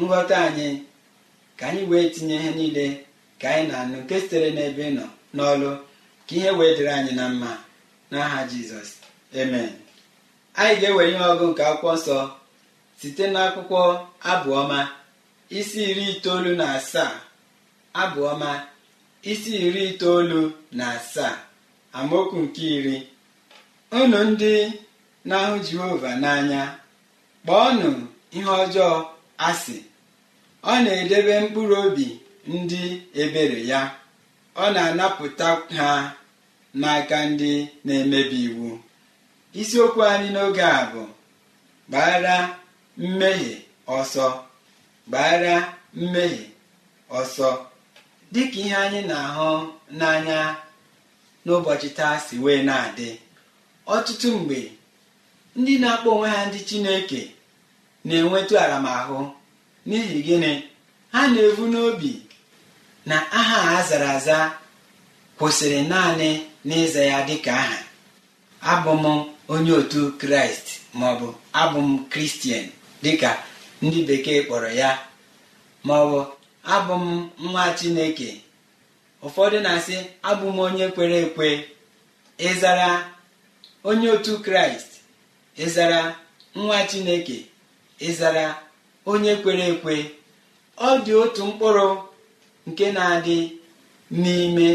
nghọta 0.00 0.36
anyị 0.46 0.68
ka 1.58 1.64
anyị 1.70 1.82
wee 1.90 2.06
tinye 2.14 2.36
ihe 2.40 2.50
niile 2.58 2.86
ka 3.40 3.46
anyị 3.54 3.66
na-anụ 3.70 3.96
nke 4.02 4.14
sitere 4.22 4.48
n'ebe 4.56 4.82
ị 4.90 4.92
nọ 4.98 5.04
n'ọlụ 5.36 5.70
ka 6.26 6.32
ihe 6.38 6.50
wee 6.58 6.72
dịrị 6.76 6.92
anyị 6.98 7.12
na 7.18 7.24
mma. 7.32 7.50
N'aha 8.10 8.40
jizọs 8.50 8.90
amen. 9.40 9.70
Anyị 10.60 10.74
ga-ewere 10.80 11.10
ihe 11.14 11.24
ọgụ 11.32 11.44
nke 11.50 11.62
akwụkwọ 11.70 11.92
nsọ 11.98 12.18
site 13.00 13.24
n'akwụkwọ 13.34 13.80
abụọma 14.32 14.78
isi 15.58 15.80
iri 15.90 16.04
itoolu 16.12 16.50
na 16.60 16.66
asaa. 16.78 17.12
Abụọma 18.02 18.50
isi 19.32 19.52
iri 19.66 19.82
itoolu 19.90 20.40
na 20.78 20.84
asaa. 20.96 21.34
Amaokwu 21.98 22.38
nke 22.44 22.62
iri. 22.76 22.96
Unu 23.98 24.18
ndị 24.30 24.52
na-ahụ 25.28 25.56
jehova 25.66 26.10
n'anya 26.22 26.62
kpọọnụ 27.44 27.88
ihe 28.36 28.50
ọjọọ 28.62 28.90
asị. 29.48 29.76
Ọ 30.70 30.72
na-edebe 30.84 31.34
mkpụrụ 31.42 31.76
obi 31.86 32.06
ndị 32.54 32.80
ebere 33.22 33.60
ya. 33.70 33.80
Ọ 34.62 34.64
na-anapụta 34.74 35.48
ha 35.78 35.88
n'aka 36.80 37.18
ndị 37.30 37.52
na-emebi 37.86 38.38
iwu. 38.48 38.68
Isiokwu 39.60 40.00
anyị 40.12 40.28
n'oge 40.34 40.64
a 40.78 40.80
bụ 40.92 41.02
gbara 41.90 42.36
mmehie 43.02 43.54
ọsọ. 43.96 44.26
Gbara 45.08 45.54
mmehie 45.98 46.44
ọsọ. 47.18 47.48
Dịka 48.32 48.58
ihe 48.64 48.74
anyị 48.84 49.00
na-ahụ 49.10 49.50
n'anya 49.98 50.38
n'ụbọchị 51.46 51.88
taa 51.98 52.16
si 52.26 52.34
wee 52.44 52.60
na-adị. 52.68 53.08
Ọtụtụ 53.94 54.28
mgbe 54.38 54.58
ndị 55.58 55.72
na-akpọ 55.82 56.08
onwe 56.14 56.28
ha 56.34 56.40
ndị 56.48 56.60
chineke 56.68 57.20
na-enwetụ 58.06 58.54
aramahụ. 58.64 59.18
N'ihi 59.88 60.18
gịnị? 60.26 60.52
Ha 61.14 61.20
na-evu 61.32 61.64
n'obi 61.72 62.12
na 63.08 63.16
aha 63.38 63.58
a 63.76 63.82
zara 63.88 64.08
aza 64.18 64.38
kwụsịrị 65.38 65.80
naanị 65.90 66.28
n'ịza 66.68 67.02
ya 67.10 67.18
dịka 67.28 67.52
aha. 67.62 67.78
Abụ 68.72 68.92
m 69.02 69.04
onye 69.52 69.72
otu 69.80 70.00
kraịst 70.20 70.66
maọbụ 70.98 71.26
abụ 71.60 71.78
m 71.88 71.90
kristian 72.12 72.64
dịka 73.02 73.30
ndị 73.84 73.98
bekee 74.08 74.40
kpọrọ 74.46 74.70
ya 74.80 74.90
maọbụ 75.86 76.18
abụ 76.74 76.94
m 77.04 77.06
nwa 77.44 77.64
chineke 77.78 78.28
ụfọdụ 79.26 79.56
na-asị 79.64 79.96
abụ 80.28 80.46
m 80.52 80.58
onye 80.66 80.86
kwere 80.94 81.16
ekwe. 81.26 81.48
Ịzara 82.48 82.88
onye 83.88 84.08
otu 84.16 84.32
kraịst. 84.44 84.90
Ịzara 85.64 86.00
nwa 86.58 86.78
chineke. 86.90 87.38
Ịzara 88.08 88.44
onye 89.10 89.32
kwere 89.42 89.64
ekwe. 89.72 89.94
Ọ 90.86 90.88
dị 91.04 91.12
otu 91.22 91.42
mkpụrụ 91.48 91.88
nke 92.68 92.86
na-adị 92.96 93.38
n'ime 94.22 94.68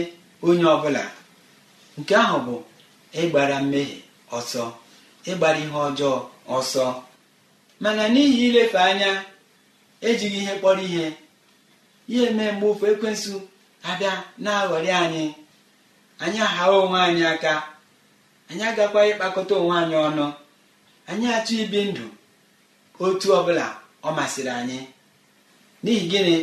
onye 0.47 0.65
ọbụla. 0.75 1.03
Nke 1.97 2.13
ahụ 2.23 2.37
bụ 2.45 2.55
ịgbara 3.21 3.57
mmehie 3.63 3.97
ọsọ 4.37 4.63
ịgbara 5.29 5.59
ihe 5.63 5.77
ọjọọ 5.87 6.15
ọsọ. 6.57 6.85
Mana 7.83 8.03
n'ihi 8.13 8.37
ilefe 8.47 8.77
anya 8.89 9.11
ejighị 10.07 10.37
ihe 10.43 10.53
kpọrọ 10.59 10.81
ihe. 10.89 11.05
Ya 12.13 12.21
eme 12.29 12.45
mgbe 12.51 12.67
ofu 12.71 12.85
ekwensụ 12.91 13.33
abịa 13.89 14.13
na-aghọrị 14.43 14.89
anyị 15.03 15.25
anyị 16.23 16.39
aghawa 16.47 16.75
onwe 16.83 16.99
anyị 17.07 17.23
aka 17.33 17.53
anyị 18.49 18.63
agakwa 18.69 19.01
ịkpakọta 19.09 19.53
onwe 19.61 19.75
anyị 19.81 19.95
ọnụ 20.07 20.25
anyị 21.09 21.25
achọ 21.37 21.53
ibi 21.63 21.79
ndụ 21.89 22.05
otu 23.03 23.27
ọbụla 23.39 23.65
ọ 24.07 24.09
masịrị 24.17 24.51
anyị. 24.61 24.79
N'ihi 25.83 26.03
gịnị? 26.11 26.35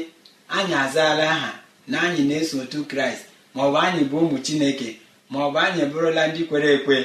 Anyị 0.56 0.74
azaala 0.84 1.24
aha 1.34 1.50
na 1.90 1.96
anyị 2.06 2.22
na-eso 2.28 2.56
otu 2.62 2.78
kraịst 2.90 3.22
maọbụ 3.54 3.76
anyị 3.86 4.02
bụ 4.10 4.16
ụmụ 4.24 4.36
chineke 4.46 4.88
maọbụ 5.32 5.58
anyị 5.66 5.82
bụrụla 5.92 6.22
ndị 6.28 6.40
kwere 6.48 6.68
ekwe. 6.76 6.96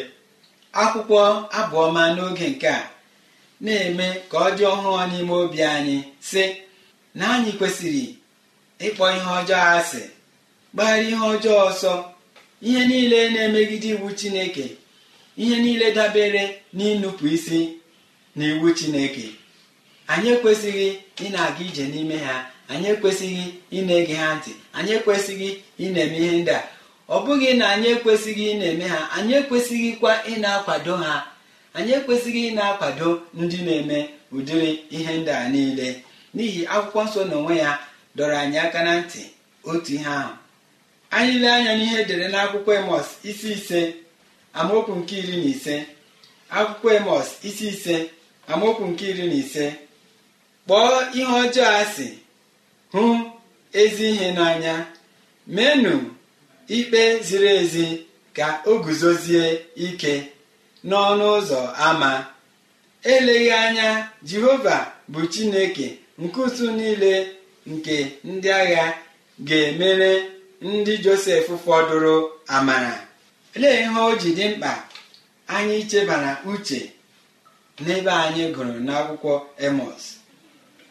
Akwụkwọ 0.81 1.19
abụọma 1.59 2.01
n'oge 2.15 2.47
nke 2.53 2.67
a 2.67 2.81
na-eme 3.63 4.07
ka 4.29 4.37
ọ 4.45 4.47
dị 4.57 4.63
ọhụụ 4.73 4.91
n'ime 5.11 5.33
obi 5.43 5.59
anyị 5.75 5.97
sị 6.29 6.43
na 7.17 7.25
anyị 7.35 7.51
kwesịrị 7.59 8.03
ịkpọ 8.85 9.03
ihe 9.17 9.29
ọjọọ 9.39 9.61
asị. 9.77 10.01
Gbara 10.73 10.97
ihe 11.01 11.15
ọjọọ 11.33 11.57
ọsọ 11.69 11.93
ihe 12.67 12.81
niile 12.89 13.19
na-emegide 13.33 13.89
iwu 13.95 14.07
chineke 14.19 14.65
ihe 15.41 15.55
niile 15.63 15.87
dabere 15.97 16.43
n'ịnụpụ 16.77 17.25
isi 17.35 17.59
na 18.35 18.43
iwu 18.51 18.67
chineke. 18.77 19.25
Anyị 20.11 20.29
ekwesịghị 20.35 20.87
ị 21.25 21.27
na-aga 21.33 21.61
ije 21.67 21.83
n'ime 21.91 22.17
ha 22.25 22.35
anyị 22.71 22.87
ekwesịghị 22.93 23.45
ị 23.77 23.79
na-ege 23.87 24.15
ha 24.21 24.27
ntị 24.37 24.51
anyị 24.77 24.91
ekwesịghị 24.97 25.49
ị 25.83 25.85
na-eme 25.93 26.17
ihe 26.23 26.31
ndị 26.41 26.51
a. 26.57 26.61
Ọ 27.09 27.17
bụghị 27.25 27.49
na 27.59 27.65
anyị 27.73 27.87
ekwesịghị 27.95 28.43
ị 28.51 28.55
na-eme 28.59 28.85
ha 28.93 28.99
anyị 29.17 29.33
ekwesịghịkwa 29.41 30.11
ị 30.31 30.33
na-akwado 30.43 30.93
ha 31.03 31.13
anyị 31.77 31.91
ekwesịghị 31.99 32.41
ị 32.49 32.51
na-akwado 32.57 33.07
ndị 33.41 33.57
na-eme 33.67 33.97
ụdịrị 34.35 34.71
ihe 34.95 35.13
ndị 35.21 35.31
a 35.31 35.49
niile. 35.53 35.87
N'ihi 36.35 36.61
akwụkwọ 36.75 36.99
nsọ 37.07 37.21
na 37.29 37.35
onwe 37.39 37.55
ya 37.63 37.71
dọrọ 38.17 38.35
anyị 38.43 38.57
aka 38.65 38.79
na 38.87 38.91
ntị 39.01 39.21
otu 39.69 39.91
ihe 39.97 40.09
ahụ. 40.19 40.33
Anyị 41.17 41.33
lee 41.41 41.51
anya 41.57 41.73
n'ihe 41.77 41.97
edere 42.03 42.25
n'akwụkwọ 42.33 42.71
emọs 42.79 43.07
isi 43.29 43.47
ise 43.57 43.81
amaokwu 44.59 44.93
nke 44.99 45.15
iri 45.21 45.35
na 45.41 45.47
ise. 45.53 45.75
Akwụkwọ 46.57 46.89
emọs 46.99 47.27
isi 47.47 47.65
ise 47.73 47.95
amaokwu 48.51 48.83
nke 48.91 49.05
iri 49.11 49.25
na 49.31 49.33
ise. 49.43 49.65
Kpọọ 50.65 50.91
ihe 51.17 51.33
ọjọọ 51.41 51.67
asị 51.81 52.07
hụ 52.93 53.03
ezi 53.81 54.05
ihe 54.13 54.27
n'anya. 54.37 54.75
Menụ 55.55 55.93
ikpe 56.77 57.01
ziri 57.27 57.49
ezi 57.61 57.85
ka 58.37 58.47
o 58.69 58.79
guzozie 58.83 59.45
ike 59.85 60.13
n'ọnụ 60.89 61.25
ụzọ 61.37 61.59
ama. 61.87 62.11
Eleghị 63.13 63.49
anya 63.63 63.89
jehova 64.29 64.77
bụ 65.11 65.19
chineke 65.33 65.87
nke 66.21 66.39
usu 66.45 66.65
niile 66.77 67.13
nke 67.71 67.95
ndị 68.29 68.49
agha 68.61 68.85
ga-emere 69.47 70.11
ndị 70.63 70.93
josef 71.03 71.45
fọdụrụ 71.65 72.15
amara. 72.55 72.93
Lee 73.61 73.77
ihe 73.81 73.99
o 74.09 74.11
ji 74.21 74.29
dị 74.37 74.45
mkpa 74.51 74.71
anyị 75.55 75.77
chebara 75.89 76.31
uche 76.51 76.79
n'ebe 77.83 78.11
anyị 78.25 78.43
gụrụ 78.55 78.73
n'akwụkwọ 78.87 79.33
emos 79.65 80.03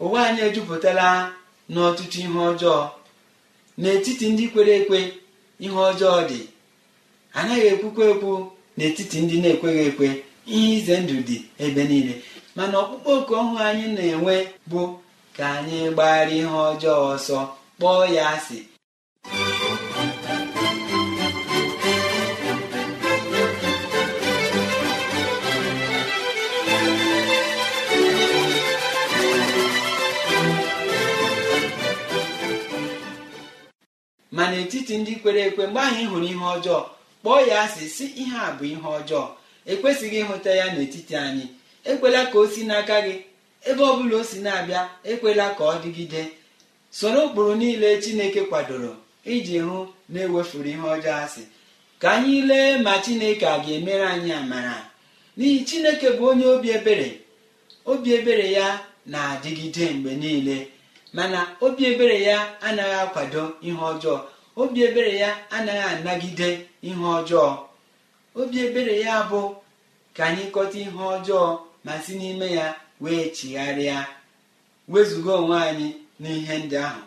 ụwa 0.05 0.19
anyị 0.29 0.41
ejupụtala 0.49 1.07
n'ọtụtụ 1.73 2.19
ihe 2.25 2.41
ọjọọ. 2.51 2.79
N'etiti 3.81 4.27
ndị 4.33 4.45
kwere 4.53 4.73
ekwe 4.81 4.99
ihe 5.65 5.79
ọjọọ 5.89 6.17
dị. 6.31 6.41
Anaghị 7.39 7.67
ekwukwa 7.73 8.05
ekwu 8.13 8.33
n'etiti 8.77 9.17
ndị 9.25 9.37
na-ekweghị 9.43 9.83
ekwe. 9.91 10.07
Ihe 10.55 10.69
ize 10.77 10.95
ndụ 11.03 11.17
dị 11.29 11.37
ebe 11.65 11.83
niile. 11.91 12.15
Mana 12.57 12.75
ọkpụkpọ 12.83 13.11
oku 13.19 13.33
ọhụụ 13.41 13.57
anyị 13.69 13.87
na-enwe 13.97 14.35
bụ 14.71 14.81
ka 15.37 15.45
anyị 15.59 15.79
gbara 15.95 16.31
ihe 16.39 16.51
ọjọọ 16.71 16.97
ọsọ 17.15 17.39
kpọọ 17.79 18.03
ya 18.17 18.25
asị. 18.35 18.59
Ma 34.37 34.45
n'etiti 34.51 34.95
ndị 35.01 35.13
kwere 35.23 35.41
ekwe 35.49 35.65
mgbe 35.69 35.81
anyị 35.89 36.05
hụrụ 36.11 36.27
ihe 36.33 36.47
ọjọọ 36.57 36.81
kpọọ 37.23 37.39
ya 37.49 37.57
asị 37.65 37.85
si 37.97 38.05
ihe 38.23 38.37
a 38.37 38.51
bụ 38.57 38.65
ihe 38.73 38.89
ọjọọ. 38.99 39.25
Ekwesịghị 39.73 40.19
ịhụta 40.23 40.51
ya 40.61 40.67
n'etiti 40.75 41.15
anyị. 41.27 41.45
Ekwela 41.91 42.21
ka 42.31 42.37
o 42.39 42.45
si 42.53 42.63
n'aka 42.69 42.97
gị. 43.07 43.15
Ebe 43.69 43.83
ọ 43.83 43.93
bụla 43.99 44.17
o 44.21 44.25
si 44.31 44.39
na-abịa 44.45 44.83
ekwela 45.11 45.47
ka 45.59 45.63
ọ 45.65 45.75
dịgide. 45.83 46.23
Soro 46.99 47.21
ụkpụrụ 47.27 47.53
niile 47.61 47.89
chineke 48.03 48.41
kwadoro 48.51 48.93
iji 49.35 49.57
hụ 49.67 49.79
na 50.13 50.19
ewefuru 50.27 50.69
ihe 50.75 50.87
ọjọọ 50.95 51.15
asị. 51.25 51.43
Ka 52.01 52.09
anyị 52.17 52.37
lee 52.51 52.71
ma 52.85 52.93
chineke 53.05 53.47
a 53.47 53.57
ga-emere 53.65 54.05
anyị 54.15 54.31
amara. 54.41 54.77
N'ihi 55.39 55.59
chineke 55.69 56.09
bụ 56.17 56.25
onye 56.31 56.47
obi 56.55 56.69
ebere. 56.79 57.09
Obi 57.91 58.09
ebere 58.19 58.47
ya 58.59 58.67
na-adịgide 59.13 59.85
mgbe 59.95 60.13
niile. 60.23 60.57
Mana 61.17 61.41
obi 61.65 61.83
ebere 61.91 62.17
ya 62.29 62.39
anaghị 62.67 62.95
akwado 63.05 63.43
ihe 63.67 63.77
ọjọọ. 63.91 64.17
Obi 64.61 64.79
ebere 64.89 65.13
ya 65.23 65.31
anaghị 65.57 65.85
anagide 65.93 66.49
ihe 66.89 67.05
ọjọọ. 67.19 67.49
Obi 68.41 68.57
ebere 68.67 68.95
ya 69.07 69.15
bụ 69.31 69.41
ka 70.17 70.23
anyị 70.29 70.45
kọta 70.55 70.79
ihe 70.85 70.91
ọjọọ 71.15 71.45
ma 71.85 71.93
si 72.05 72.13
n'ime 72.21 72.47
ya 72.59 72.67
wee 73.03 73.25
chigharịa 73.37 73.99
wezụga 74.93 75.33
onwe 75.41 75.57
anyị 75.69 75.89
n'ihe 76.23 76.55
ndị 76.63 76.77
ahụ. 76.87 77.03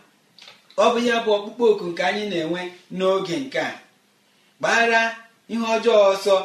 Ọ 0.78 0.86
bụ 0.94 1.00
ya 1.08 1.16
bụ 1.24 1.30
ọkpụkpọ 1.38 1.64
oku 1.72 1.86
nke 1.92 2.04
anyị 2.10 2.24
na-enwe 2.32 2.62
n'oge 2.98 3.36
nke 3.44 3.60
a. 3.60 3.72
Gbara 4.60 5.02
ihe 5.52 5.66
ọjọọ 5.76 6.00
ọsọ. 6.14 6.36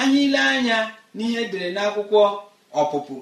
Anyị 0.00 0.20
ile 0.26 0.38
anya 0.54 0.78
n'ihe 1.16 1.38
edere 1.44 1.68
n'akwụkwọ 1.76 2.22
ọpụpụ 2.80 3.16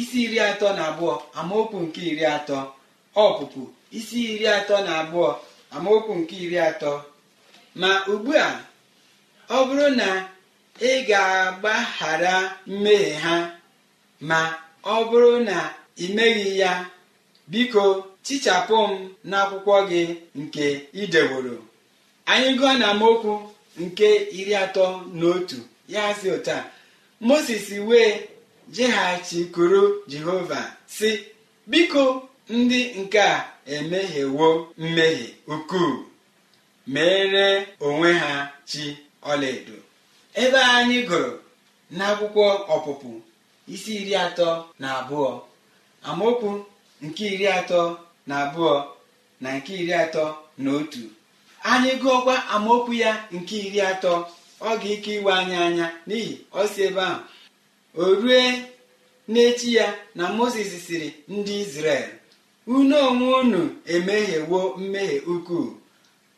isi 0.00 0.18
iri 0.24 0.38
atọ 0.48 0.66
na 0.76 0.82
abụọ 0.90 1.12
amaokwu 1.38 1.76
nke 1.84 2.00
iri 2.10 2.24
atọ. 2.36 2.58
Ọpụpụ 3.22 3.60
isi 3.98 4.18
iri 4.32 4.46
atọ 4.58 4.76
na 4.86 4.92
abụọ 5.02 5.28
amaokwu 5.74 6.12
nke 6.20 6.34
iri 6.44 6.58
atọ. 6.70 6.92
Ma 7.80 7.90
ugbu 8.12 8.32
a 8.46 8.48
ọ 9.56 9.58
bụrụ 9.68 9.86
na 10.00 10.08
ị 10.88 10.90
ga-agbaghara 11.08 12.34
mmehie 12.70 13.12
ha 13.24 13.34
ma 14.28 14.38
ọ 14.84 14.96
bụrụ 15.10 15.32
na 15.48 15.56
ị 16.04 16.06
meghị 16.16 16.48
ya 16.62 16.72
biko 17.52 17.82
chichapụ 18.26 18.76
m 18.90 18.92
n'akwụkwọ 19.30 19.74
gị 19.90 20.02
nke 20.40 20.64
ideworo. 21.02 21.56
Anyị 22.30 22.50
gụọ 22.58 22.72
na 22.80 22.86
amaokwu 22.92 23.32
nke 23.82 24.08
iri 24.38 24.54
atọ 24.64 24.84
na 25.18 25.26
otu. 25.34 25.58
Ya 25.94 26.02
si 26.18 26.26
ụta 26.36 26.56
moses 27.28 27.66
wee 27.88 28.10
jeghachikuru 28.76 29.82
jehova 30.10 30.60
si 30.96 31.10
biko 31.70 32.04
ndị 32.48 32.80
nke 33.00 33.20
a 33.20 33.44
emehiewo 33.66 34.48
mmehie 34.78 35.34
ukwuu 35.46 36.04
mere 36.86 37.46
onwe 37.86 38.10
ha 38.22 38.32
chi 38.68 38.84
ọlaedo. 39.30 39.76
Ebe 40.42 40.58
anyị 40.76 40.98
gụrụ 41.08 41.32
n'akwụkwọ 41.96 42.44
ọpụpụ 42.74 43.10
isi 43.74 43.92
iri 44.00 44.14
atọ 44.24 44.48
na 44.80 44.88
abụọ 45.00 45.28
amaokwu 46.08 46.50
nke 47.04 47.24
iri 47.34 47.46
atọ 47.58 47.80
na 48.28 48.34
abụọ 48.44 48.74
na 49.42 49.48
nke 49.56 49.72
iri 49.82 49.92
atọ 50.04 50.24
na 50.62 50.68
otu. 50.78 51.02
Anyị 51.70 51.90
gụọkwa 52.02 52.34
amaokwu 52.54 52.92
ya 53.02 53.12
nke 53.34 53.56
iri 53.66 53.80
atọ 53.92 54.12
ọ 54.60 54.70
ga 54.80 54.88
ike 54.94 55.10
iwe 55.18 55.32
anyị 55.40 55.56
anya 55.66 55.86
n'ihi 56.08 56.32
ọ 56.52 56.68
si 56.72 56.80
ebe 56.88 57.00
ahụ. 57.10 57.22
O 57.96 58.14
rue 58.20 58.40
n'echi 59.32 59.68
ya 59.78 59.86
na 60.18 60.24
moses 60.38 60.70
siri 60.86 61.08
ndị 61.34 61.54
izrel. 61.64 62.06
Unu 62.66 62.96
onwe 63.08 63.34
unu 63.40 63.76
emehiewo 63.86 64.76
mmehie 64.78 65.20
ukwuu 65.20 65.76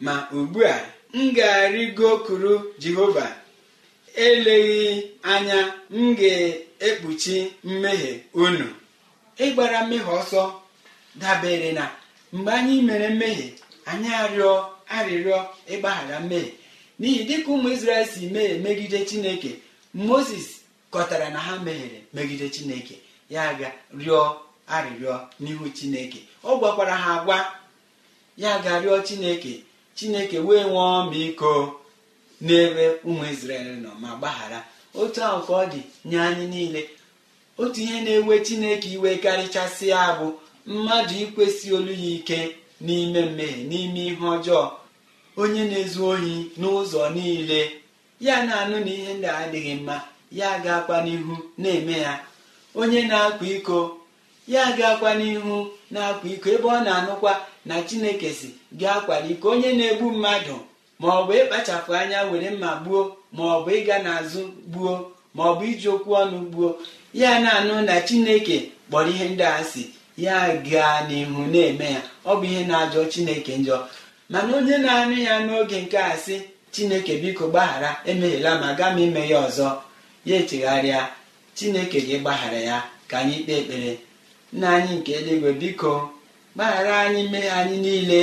ma 0.01 0.29
ugbu 0.33 0.61
a 0.67 0.77
m 1.15 1.33
ga-arịgokuru 1.33 2.75
jehova. 2.79 3.37
Eleghị 4.17 5.11
anya 5.23 5.75
m 5.91 6.15
ga-ekpuchi 6.17 7.53
mmehie 7.65 8.21
unu. 8.35 8.67
Ịgbara 9.39 9.85
mmehie 9.85 10.03
ọsọ 10.19 10.53
dabere 11.15 11.73
na 11.73 11.91
mgbe 12.33 12.51
anyị 12.53 12.83
mere 12.83 13.09
mmehie 13.09 13.55
anyị 13.87 14.09
arịọ 14.23 14.53
arịrịọ 14.97 15.39
ịgbaghara 15.73 16.21
mmehie. 16.21 16.53
N'ihi 17.01 17.25
dịka 17.29 17.49
ụmụ 17.53 17.69
Izrel 17.75 18.07
si 18.07 18.27
mee 18.27 18.59
megide 18.65 19.05
chineke 19.09 19.51
moses 19.95 20.47
kọtara 20.93 21.31
na 21.31 21.39
ha 21.39 21.59
mehiere 21.59 21.99
megide 22.15 22.49
chineke. 22.49 22.95
Ya 23.31 23.55
ga 23.55 23.73
rịọ 23.99 24.37
arịrịọ 24.75 25.15
n'ihu 25.43 25.65
chineke. 25.77 26.21
Ọ 26.49 26.59
gwakwara 26.61 26.95
ha 27.03 27.11
agwa 27.21 27.39
ya 28.43 28.51
ga 28.65 28.73
rịọ 28.83 28.97
chineke. 29.07 29.53
Chineke 29.97 30.39
wee 30.47 30.63
nwee 30.69 30.89
ọmịiko 31.01 31.51
n'ebe 32.47 32.85
ụmụ 33.09 33.23
Izrel 33.33 33.69
nọ 33.83 33.91
ma 34.03 34.11
gbaghara. 34.19 34.61
Otu 35.01 35.21
ahụ 35.29 35.41
ka 35.47 35.53
ọ 35.53 35.65
dị 35.73 35.81
nye 36.09 36.19
anyị 36.29 36.47
niile. 36.53 36.83
Otu 37.63 37.79
ihe 37.85 37.99
na-ewe 38.05 38.35
chineke 38.47 38.89
iwe 38.97 39.11
karịchasịa 39.25 40.03
bụ 40.19 40.27
mmadụ 40.73 41.15
ikwesị 41.25 41.67
olu 41.77 41.93
ya 42.03 42.09
ike 42.17 42.39
n'ime 42.87 43.21
mmehie 43.29 43.63
n'ime 43.71 44.01
ihe 44.11 44.25
ọjọọ. 44.35 44.65
Onye 45.41 45.63
na-ezu 45.71 46.01
ohi 46.13 46.35
n'ụzọ 46.61 47.03
niile. 47.17 47.61
Ya 48.27 48.35
na-anụ 48.47 48.77
na 48.85 48.91
ihe 48.99 49.13
ndị 49.19 49.29
adịghị 49.41 49.75
mma 49.81 49.97
ya 50.39 50.49
ga-akwa 50.65 50.97
n'ihu 51.05 51.35
na-eme 51.63 51.97
ya. 52.05 52.13
Onye 52.81 53.01
na-akwa 53.11 53.47
iko 53.57 53.79
ya 54.53 54.63
ga-akwa 54.79 55.11
n'ihu 55.19 55.57
na-akwa 55.91 56.27
iko 56.35 56.49
ebe 56.55 56.69
ọ 56.69 56.79
na-anụkwa 56.87 57.33
na 57.69 57.75
chineke 57.89 58.31
si 58.39 58.49
ga-akwara 58.81 59.27
iko 59.33 59.47
onye 59.55 59.71
na-egbu 59.79 60.07
mmadụ 60.15 60.57
ma 61.01 61.09
ọ 61.19 61.27
bụ 61.27 61.33
ịkpachapụ 61.41 61.91
anya 62.01 62.19
were 62.31 62.51
mma 62.51 62.71
gbuo 62.83 63.01
ma 63.37 63.43
ọ 63.55 63.65
bụ 63.65 63.71
ịga 63.79 63.97
n'azụ 64.05 64.43
gbuo 64.73 64.93
ma 65.37 65.43
ọ 65.51 65.53
bụ 65.59 65.65
iji 65.73 65.89
okwu 65.95 66.11
ọnụ 66.23 66.39
gbuo. 66.51 66.69
Ya 67.21 67.31
na-anụ 67.45 67.75
na 67.89 67.95
chineke 68.07 68.57
kpọrọ 68.89 69.09
ihe 69.15 69.27
ndị 69.33 69.45
a 69.45 69.65
si 69.71 69.83
ya 70.25 70.37
gaa 70.69 70.97
n'ihu 71.09 71.43
na-eme 71.53 71.85
ya. 71.95 72.01
Ọ 72.27 72.33
bụ 72.41 72.45
ihe 72.51 72.63
na-ajọ 72.71 73.01
chineke 73.13 73.53
njọ. 73.63 73.77
Mana 74.31 74.51
onye 74.59 74.77
na-anụ 74.85 75.17
ya 75.29 75.35
n'oge 75.47 75.79
nke 75.85 75.99
a 75.99 76.15
sị 76.25 76.37
chineke 76.75 77.13
biko 77.23 77.45
gbaghara 77.53 77.91
emeghela 78.11 78.51
ma 78.63 78.69
gaa 78.79 78.91
m 78.95 78.99
ime 79.05 79.23
ya 79.31 79.39
ọzọ. 79.49 79.69
Ya 80.29 80.35
echegharịa 80.41 81.01
chineke 81.57 81.99
gị 82.07 82.17
gbaghara 82.23 82.59
ya 82.69 82.77
ka 83.11 83.15
anyị 83.23 83.37
kpee 83.45 83.59
ekpere. 83.61 83.93
Nna 84.57 84.67
anyị 84.77 84.95
nke 84.99 85.13
eluigwe 85.19 85.51
biko 85.61 85.93
gbaghara 86.55 86.95
anyị 87.05 87.23
mmehie 87.29 87.51
anyị 87.61 87.77
niile 87.85 88.21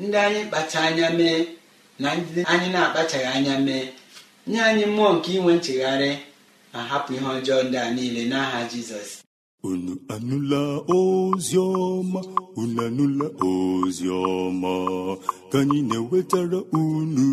ndị 0.00 0.16
anyị 0.26 0.40
kpacha 0.48 0.78
anya 0.88 1.08
mee 1.18 1.40
na 2.02 2.08
ndị 2.18 2.40
anyị 2.52 2.68
na-akpachaghị 2.74 3.28
anya 3.36 3.54
mee. 3.66 3.84
Nye 4.50 4.60
anyị 4.68 4.84
mmụọ 4.90 5.10
nke 5.16 5.30
inwe 5.36 5.52
nchegharị 5.58 6.10
ma 6.72 6.78
hapụ 6.90 7.10
ihe 7.16 7.26
ọjọọ 7.36 7.60
ndị 7.66 7.76
a 7.86 7.88
niile 7.96 8.22
n'aha 8.30 8.58
jizọs. 8.70 9.10
Unu 9.68 9.92
anụla 10.14 10.60
ozi 10.98 11.56
ọma 11.58 12.20
unu 12.60 12.80
anụla 12.86 13.26
ozi 13.50 14.06
ọma 14.08 14.72
ka 15.50 15.58
anyị 15.62 15.78
na-ewetara 15.88 16.60
unu. 16.80 17.26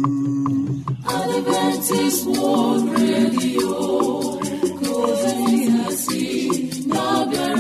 Adventist 1.16 2.22
World 2.40 2.86
Radio 3.00 3.72
si 6.04 6.22
na-abịara 6.92 7.51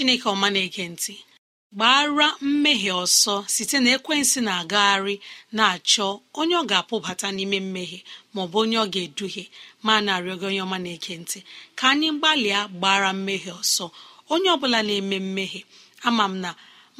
chineke 0.00 0.26
ọma 0.34 0.48
na-ege 0.54 0.84
ntị 0.92 1.14
gbara 1.76 2.28
mmehie 2.42 2.92
ọsọ 3.04 3.34
site 3.54 3.76
na 3.84 3.90
ekwensị 3.96 4.38
na-agagharị 4.46 5.14
na-achọ 5.56 6.06
onye 6.40 6.54
ọ 6.62 6.64
ga-apụbata 6.70 7.26
n'ime 7.36 7.58
mmehie 7.64 8.00
maọbụ 8.34 8.56
onye 8.62 8.76
ọ 8.84 8.86
ga-eduhie 8.92 9.44
ma 9.86 9.94
na-arịọgo 10.06 10.46
onye 10.50 10.60
ọma 10.66 10.78
na-ege 10.84 11.14
ntị. 11.22 11.38
Ka 11.78 11.84
anyị 11.92 12.08
gbalịa 12.18 12.60
gbara 12.78 13.10
mmehie 13.16 13.52
ọsọ. 13.62 13.86
Onye 14.32 14.48
ọbụla 14.56 14.78
na-eme 14.86 15.16
mmehie 15.26 15.60
ama 16.08 16.24
m 16.28 16.34
na 16.44 16.50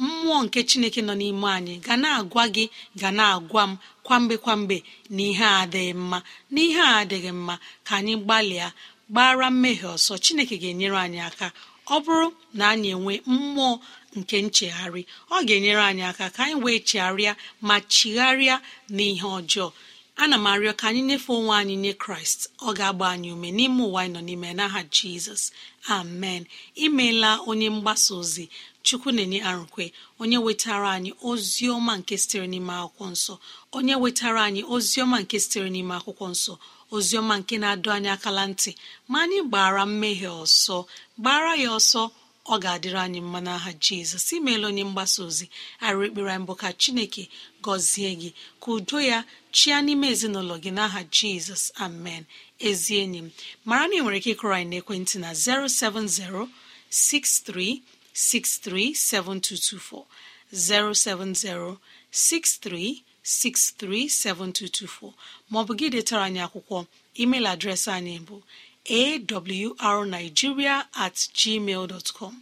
mmụọ 0.01 0.37
nke 0.45 0.59
chineke 0.69 1.01
nọ 1.07 1.13
n'ime 1.21 1.47
anyị 1.57 1.73
ga 1.85 1.95
na-agwa 2.03 2.43
gị 2.55 2.65
ga 3.01 3.09
na-agwa 3.17 3.63
m 3.69 3.77
kwa 4.05 4.15
mgbe 4.21 4.35
kwa 4.43 4.53
mgbe 4.59 4.77
na 5.15 5.21
ihe 5.29 5.45
a 5.45 5.55
adịghị 5.63 5.93
mma. 6.01 6.19
Na 6.53 6.59
ihe 6.67 6.81
a 6.81 6.93
adịghị 7.01 7.31
mma 7.39 7.55
ka 7.85 7.93
anyị 7.99 8.13
gbalịa 8.23 8.67
gbara 9.11 9.47
mmehie 9.53 9.87
ọsọ. 9.95 10.13
Chineke 10.23 10.55
ga-enyere 10.61 10.97
anyị 11.05 11.19
aka. 11.29 11.47
Ọ 11.85 11.95
bụrụ 12.05 12.27
na 12.57 12.63
anyị 12.73 12.89
enwe 12.95 13.13
mmụọ 13.31 13.69
nke 14.17 14.35
nchegharị 14.45 15.01
ọ 15.35 15.37
ga-enyere 15.47 15.83
anyị 15.89 16.03
aka 16.11 16.25
ka 16.35 16.41
anyị 16.45 16.55
wee 16.63 16.79
chegharịa 16.89 17.33
ma 17.67 17.75
chigharịa 17.93 18.55
n'ihe 18.95 19.27
ọjọọ. 19.37 19.67
Ana 20.21 20.35
m 20.37 20.45
arịọ 20.51 20.73
ka 20.79 20.85
anyị 20.89 21.01
nyefee 21.09 21.33
onwe 21.39 21.53
anyị 21.61 21.75
nye 21.83 21.93
kraịst. 22.03 22.39
Ọ 22.67 22.69
ga-agba 22.77 23.05
anyị 23.13 23.29
ume 23.35 23.49
n'ime 23.57 23.81
ụwa 23.87 23.99
anyị 24.03 24.11
nọ 24.15 24.21
n'ime 24.27 24.49
n'aha 24.57 24.81
jizọs. 24.95 25.43
Amen. 25.97 26.43
Imeela 26.85 27.31
onye 27.49 27.67
mgbasa 27.75 28.11
ozi 28.21 28.45
chukwu 28.87 29.09
na-enye 29.15 29.39
arụkwe. 29.49 29.85
Onye 30.21 30.37
wetara 30.45 30.89
anyị 30.97 31.11
ozi 31.29 31.65
ọma 31.75 31.93
nke 31.99 32.13
sitere 32.21 32.47
n'ime 32.51 32.73
akwụkwọ 32.81 33.05
nsọ. 33.13 33.33
Onye 33.77 33.95
wetara 34.03 34.41
anyị 34.47 34.61
ozi 34.73 34.97
ọma 35.03 35.17
nke 35.23 35.35
sitere 35.43 35.69
n'ime 35.73 35.93
akwụkwọ 35.99 36.25
nsọ. 36.33 36.53
Ozi 36.95 37.13
ọma 37.21 37.35
nke 37.39 37.55
na-adụ 37.61 37.89
anyị 37.95 38.09
akala 38.15 38.43
ntị. 38.51 38.71
Ma 39.11 39.17
anyị 39.23 39.39
gbara 39.49 39.83
mmehie 39.85 40.27
ọsọ. 40.43 40.77
Gbara 41.19 41.53
ya 41.63 41.69
ọsọ 41.79 42.01
ọ 42.45 42.55
ga-adịrị 42.63 42.99
anyị 43.05 43.19
mma 43.27 43.39
n'aha 43.45 43.71
jizọs. 43.83 44.25
Imeela 44.37 44.65
onye 44.69 44.83
mgbasa 44.89 45.19
ozi 45.27 45.45
arụ 45.85 45.99
ekpere 46.07 46.33
mbụ 46.41 46.53
ka 46.61 46.69
chineke 46.81 47.23
gọzie 47.65 48.11
gị 48.21 48.29
ka 48.61 48.67
udo 48.77 48.99
ya 49.11 49.19
chia 49.57 49.77
n'ime 49.85 50.07
ezinụlọ 50.13 50.55
gị 50.63 50.71
n'aha 50.77 51.01
jizọs. 51.15 51.63
Amen. 51.85 52.23
Ezi 52.67 52.93
enyi 53.03 53.17
m 53.25 53.27
mara 53.65 53.85
na 53.87 53.95
ị 53.95 54.01
nwere 54.01 54.17
ike 54.19 54.31
ịkụrụ 54.33 54.53
anyị 54.57 54.67
n'ekwentị 54.81 55.15
na 55.23 55.29
070 55.33 56.47
6363 56.91 57.81
7224 58.13 60.05
070 60.51 61.77
63 62.11 63.03
637224 63.23 65.13
maọbụ 65.51 65.71
gị 65.79 65.87
detara 65.93 66.23
anyị 66.27 66.41
akwụkwọ 66.47 66.77
email 67.21 67.45
adreesị 67.53 67.89
anyị 67.97 68.15
bụ 68.27 68.37
awrnigeria 69.79 70.75
at 71.05 71.17
com 72.17 72.35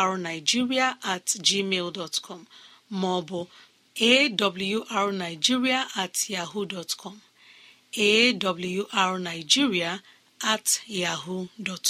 awrnigeria 0.00 0.86
at 1.12 1.26
com 2.26 2.40
maọbụ 3.00 3.38
awrnigeria 4.96 5.80
at 6.02 6.16
yahoo 6.34 6.66
com 7.00 7.16
awrnigeria 9.02 9.92
at 10.52 10.66
yahoo 11.00 11.48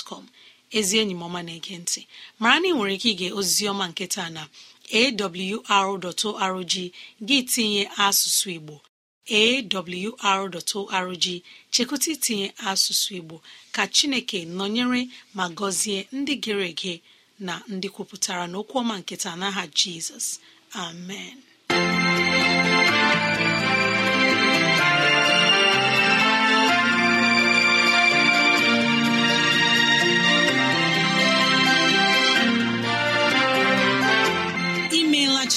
com. 0.08 0.24
Ezi 0.78 0.94
enyi 1.02 1.14
m 1.14 1.22
ọma 1.26 1.40
na-ege 1.46 1.74
ntị. 1.82 2.00
Mara 2.40 2.56
na 2.60 2.66
ị 2.68 2.74
nwere 2.76 2.92
ike 2.96 3.08
ige 3.14 3.28
oziziọma 3.38 3.84
nke 3.90 4.04
taa 4.14 4.30
na 4.36 4.42
awr.org 5.00 6.74
gị 7.28 7.38
tinye 7.52 7.82
asụsụ 8.06 8.48
igbo. 8.56 8.76
Awr.org 9.40 11.24
chekụta 11.74 12.08
itinye 12.14 12.48
asụsụ 12.70 13.10
igbo 13.20 13.36
ka 13.74 13.82
chineke 13.94 14.38
nọnyere 14.56 15.00
ma 15.36 15.44
gọzie 15.58 15.98
ndị 16.16 16.34
gere 16.44 16.66
ege 16.72 16.94
na 17.46 17.54
ndị 17.74 17.88
kwupụtara 17.94 18.44
n'okwu 18.52 18.74
ọma 18.82 18.94
nketa 19.00 19.30
n'aha 19.40 19.62
jizọs. 19.78 20.26
Amen. 20.84 21.36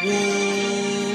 gboo 0.00 1.13